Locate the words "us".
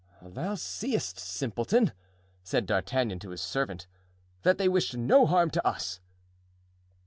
5.67-5.99